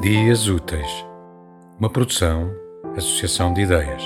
[0.00, 1.04] Dias Úteis,
[1.78, 2.50] uma produção,
[2.96, 4.02] associação de ideias.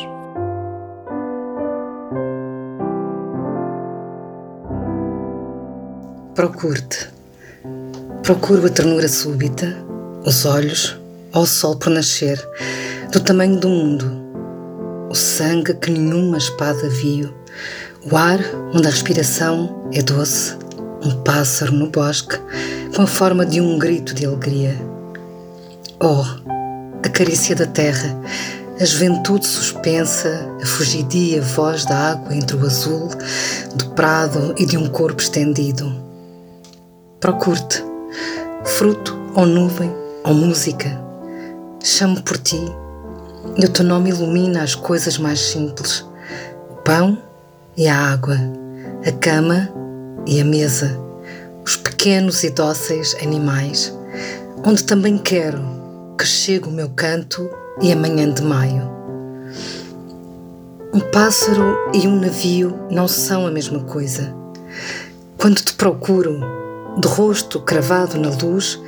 [6.34, 7.08] Procure-te.
[8.24, 9.72] Procuro a ternura súbita,
[10.26, 10.98] os olhos,
[11.32, 12.44] ao sol por nascer,
[13.12, 14.04] do tamanho do mundo,
[15.08, 17.32] o sangue que nenhuma espada viu,
[18.10, 18.40] o ar
[18.74, 20.56] onde a respiração é doce,
[21.04, 22.36] um pássaro no bosque
[22.96, 24.92] com a forma de um grito de alegria
[26.00, 26.24] Oh,
[27.04, 28.20] a carícia da terra,
[28.80, 33.08] a juventude suspensa, a fugidia voz da água entre o azul
[33.76, 35.94] do prado e de um corpo estendido.
[37.20, 37.84] Procure-te,
[38.64, 39.94] fruto ou nuvem
[40.24, 41.00] ou música.
[41.80, 42.60] Chamo por ti
[43.56, 46.04] e o teu nome ilumina as coisas mais simples:
[46.70, 47.16] o pão
[47.76, 48.36] e a água,
[49.06, 49.70] a cama
[50.26, 50.98] e a mesa,
[51.64, 53.96] os pequenos e dóceis animais,
[54.66, 55.83] onde também quero
[56.18, 58.90] que chega o meu canto e a manhã de maio.
[60.92, 64.34] Um pássaro e um navio não são a mesma coisa.
[65.36, 66.40] Quando te procuro,
[66.98, 68.80] de rosto cravado na luz,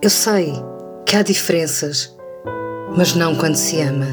[0.00, 0.52] eu sei
[1.04, 2.14] que há diferenças,
[2.96, 4.06] mas não quando se ama,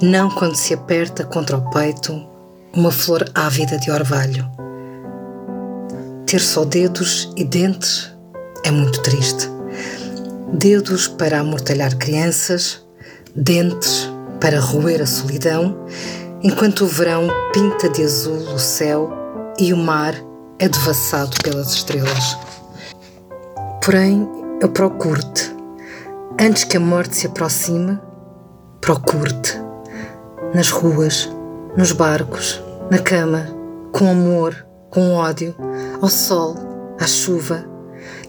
[0.00, 2.26] não quando se aperta contra o peito
[2.72, 4.48] uma flor ávida de orvalho.
[6.24, 8.10] Ter só dedos e dentes
[8.64, 9.57] é muito triste
[10.52, 12.84] dedos para amortalhar crianças,
[13.34, 14.10] dentes
[14.40, 15.86] para roer a solidão,
[16.42, 19.10] enquanto o verão pinta de azul o céu
[19.58, 20.14] e o mar
[20.58, 22.36] é devassado pelas estrelas.
[23.84, 24.28] Porém,
[24.60, 25.54] eu procuro-te.
[26.40, 27.98] Antes que a morte se aproxime,
[28.80, 29.60] procuro-te.
[30.54, 31.28] Nas ruas,
[31.76, 33.46] nos barcos, na cama,
[33.92, 35.54] com amor, com ódio,
[36.00, 36.56] ao sol,
[36.98, 37.64] à chuva,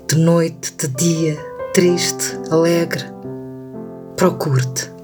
[0.08, 1.49] de noite, de dia,
[1.80, 3.06] triste, alegre,
[4.18, 4.99] procure-te.